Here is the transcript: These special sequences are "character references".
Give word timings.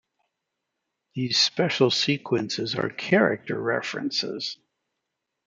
These 1.13 1.37
special 1.37 1.91
sequences 1.91 2.73
are 2.73 2.89
"character 2.89 3.61
references". 3.61 4.57